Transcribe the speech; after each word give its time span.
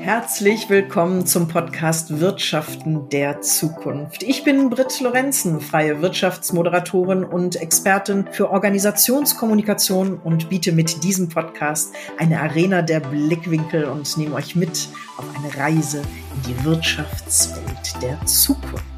Herzlich 0.00 0.70
willkommen 0.70 1.26
zum 1.26 1.48
Podcast 1.48 2.20
Wirtschaften 2.20 3.08
der 3.10 3.40
Zukunft. 3.40 4.22
Ich 4.22 4.44
bin 4.44 4.70
Britt 4.70 5.00
Lorenzen, 5.00 5.60
freie 5.60 6.00
Wirtschaftsmoderatorin 6.00 7.24
und 7.24 7.56
Expertin 7.56 8.26
für 8.30 8.50
Organisationskommunikation 8.50 10.18
und 10.18 10.48
biete 10.48 10.72
mit 10.72 11.04
diesem 11.04 11.28
Podcast 11.28 11.94
eine 12.16 12.40
Arena 12.40 12.82
der 12.82 13.00
Blickwinkel 13.00 13.84
und 13.84 14.16
nehme 14.16 14.34
euch 14.34 14.56
mit 14.56 14.88
auf 15.16 15.26
eine 15.36 15.56
Reise 15.56 15.98
in 15.98 16.42
die 16.42 16.64
Wirtschaftswelt 16.64 18.02
der 18.02 18.24
Zukunft. 18.24 18.97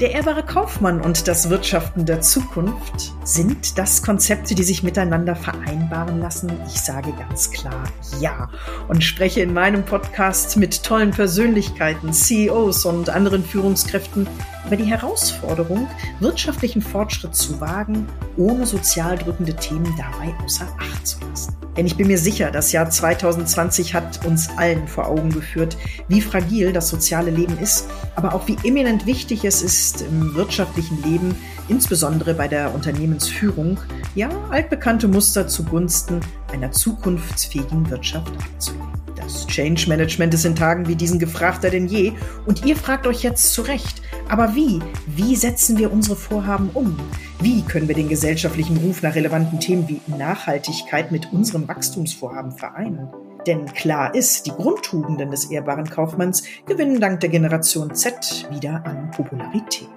Der 0.00 0.10
ehrbare 0.10 0.42
Kaufmann 0.42 1.00
und 1.00 1.28
das 1.28 1.50
Wirtschaften 1.50 2.04
der 2.04 2.20
Zukunft 2.20 3.12
sind 3.22 3.78
das 3.78 4.02
Konzepte, 4.02 4.56
die 4.56 4.64
sich 4.64 4.82
miteinander 4.82 5.36
vereinbaren 5.36 6.18
lassen. 6.18 6.50
Ich 6.66 6.80
sage 6.80 7.12
ganz 7.12 7.52
klar 7.52 7.84
ja 8.20 8.50
und 8.88 9.04
spreche 9.04 9.40
in 9.40 9.54
meinem 9.54 9.84
Podcast 9.84 10.56
mit 10.56 10.82
tollen 10.82 11.12
Persönlichkeiten, 11.12 12.12
CEOs 12.12 12.84
und 12.86 13.08
anderen 13.08 13.44
Führungskräften 13.44 14.26
über 14.66 14.76
die 14.76 14.84
Herausforderung, 14.84 15.86
wirtschaftlichen 16.18 16.82
Fortschritt 16.82 17.36
zu 17.36 17.60
wagen, 17.60 18.08
ohne 18.36 18.66
sozial 18.66 19.16
drückende 19.16 19.54
Themen 19.54 19.94
dabei 19.96 20.34
außer 20.42 20.66
Acht 20.80 21.06
zu 21.06 21.18
lassen. 21.28 21.63
Denn 21.76 21.86
ich 21.86 21.96
bin 21.96 22.06
mir 22.06 22.18
sicher, 22.18 22.50
das 22.50 22.72
Jahr 22.72 22.88
2020 22.88 23.94
hat 23.94 24.24
uns 24.24 24.48
allen 24.56 24.86
vor 24.86 25.08
Augen 25.08 25.30
geführt, 25.30 25.76
wie 26.08 26.20
fragil 26.20 26.72
das 26.72 26.88
soziale 26.88 27.30
Leben 27.30 27.58
ist, 27.58 27.88
aber 28.14 28.34
auch 28.34 28.46
wie 28.46 28.56
eminent 28.62 29.06
wichtig 29.06 29.44
es 29.44 29.62
ist, 29.62 30.02
im 30.02 30.34
wirtschaftlichen 30.34 31.02
Leben, 31.02 31.34
insbesondere 31.68 32.34
bei 32.34 32.46
der 32.46 32.74
Unternehmensführung, 32.74 33.78
ja, 34.14 34.28
altbekannte 34.50 35.08
Muster 35.08 35.48
zugunsten 35.48 36.20
einer 36.52 36.70
zukunftsfähigen 36.70 37.90
Wirtschaft 37.90 38.32
abzulegen. 38.36 38.84
Das 39.16 39.46
Change 39.46 39.88
Management 39.88 40.34
ist 40.34 40.44
in 40.44 40.54
Tagen 40.54 40.86
wie 40.86 40.96
diesen 40.96 41.18
gefragter 41.18 41.70
denn 41.70 41.88
je 41.88 42.12
und 42.46 42.66
ihr 42.66 42.76
fragt 42.76 43.06
euch 43.06 43.22
jetzt 43.22 43.54
zu 43.54 43.62
Recht, 43.62 44.02
aber 44.28 44.54
wie? 44.54 44.80
Wie 45.06 45.34
setzen 45.34 45.78
wir 45.78 45.90
unsere 45.90 46.14
Vorhaben 46.14 46.70
um? 46.74 46.96
Wie 47.44 47.60
können 47.60 47.88
wir 47.88 47.94
den 47.94 48.08
gesellschaftlichen 48.08 48.78
Ruf 48.78 49.02
nach 49.02 49.14
relevanten 49.14 49.60
Themen 49.60 49.86
wie 49.86 50.00
Nachhaltigkeit 50.06 51.12
mit 51.12 51.30
unserem 51.30 51.68
Wachstumsvorhaben 51.68 52.52
vereinen? 52.52 53.08
Denn 53.46 53.66
klar 53.66 54.14
ist, 54.14 54.46
die 54.46 54.50
Grundtugenden 54.50 55.30
des 55.30 55.50
ehrbaren 55.50 55.84
Kaufmanns 55.84 56.44
gewinnen 56.64 57.00
dank 57.00 57.20
der 57.20 57.28
Generation 57.28 57.94
Z 57.94 58.48
wieder 58.50 58.86
an 58.86 59.10
Popularität. 59.10 59.88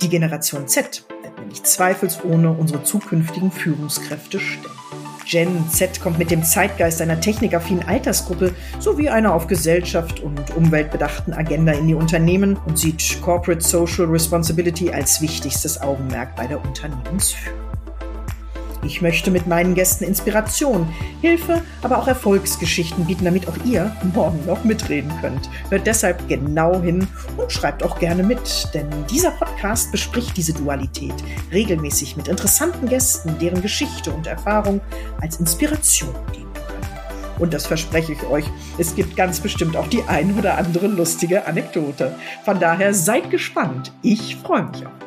Die 0.00 0.08
Generation 0.08 0.68
Z 0.68 1.04
wird 1.22 1.38
nämlich 1.38 1.62
zweifelsohne 1.64 2.50
unsere 2.50 2.82
zukünftigen 2.82 3.50
Führungskräfte 3.52 4.40
stellen. 4.40 5.05
Gen 5.28 5.68
Z 5.68 6.00
kommt 6.00 6.18
mit 6.18 6.30
dem 6.30 6.44
Zeitgeist 6.44 7.02
einer 7.02 7.20
technikaffinen 7.20 7.82
Altersgruppe 7.88 8.54
sowie 8.78 9.08
einer 9.08 9.34
auf 9.34 9.48
Gesellschaft 9.48 10.20
und 10.20 10.56
Umwelt 10.56 10.92
bedachten 10.92 11.32
Agenda 11.32 11.72
in 11.72 11.88
die 11.88 11.94
Unternehmen 11.94 12.56
und 12.64 12.78
sieht 12.78 13.20
Corporate 13.22 13.60
Social 13.60 14.04
Responsibility 14.04 14.92
als 14.92 15.20
wichtigstes 15.20 15.80
Augenmerk 15.80 16.36
bei 16.36 16.46
der 16.46 16.64
Unternehmensführung. 16.64 17.58
Ich 18.84 19.02
möchte 19.02 19.32
mit 19.32 19.48
meinen 19.48 19.74
Gästen 19.74 20.04
Inspiration, 20.04 20.88
Hilfe, 21.20 21.60
aber 21.86 21.98
auch 21.98 22.08
Erfolgsgeschichten 22.08 23.04
bieten, 23.04 23.24
damit 23.24 23.46
auch 23.46 23.56
ihr 23.64 23.96
morgen 24.12 24.44
noch 24.44 24.64
mitreden 24.64 25.12
könnt. 25.20 25.48
Hört 25.70 25.86
deshalb 25.86 26.28
genau 26.28 26.82
hin 26.82 27.06
und 27.36 27.52
schreibt 27.52 27.84
auch 27.84 28.00
gerne 28.00 28.24
mit, 28.24 28.68
denn 28.74 28.88
dieser 29.08 29.30
Podcast 29.30 29.92
bespricht 29.92 30.36
diese 30.36 30.52
Dualität 30.52 31.14
regelmäßig 31.52 32.16
mit 32.16 32.26
interessanten 32.26 32.88
Gästen, 32.88 33.38
deren 33.38 33.62
Geschichte 33.62 34.10
und 34.10 34.26
Erfahrung 34.26 34.80
als 35.20 35.38
Inspiration 35.38 36.12
dienen 36.34 36.52
können. 36.54 37.36
Und 37.38 37.54
das 37.54 37.66
verspreche 37.66 38.14
ich 38.14 38.22
euch, 38.24 38.46
es 38.78 38.96
gibt 38.96 39.14
ganz 39.14 39.38
bestimmt 39.38 39.76
auch 39.76 39.86
die 39.86 40.02
ein 40.08 40.36
oder 40.36 40.58
andere 40.58 40.88
lustige 40.88 41.46
Anekdote. 41.46 42.16
Von 42.44 42.58
daher 42.58 42.94
seid 42.94 43.30
gespannt. 43.30 43.92
Ich 44.02 44.34
freue 44.34 44.64
mich 44.64 44.84
auf 44.84 45.05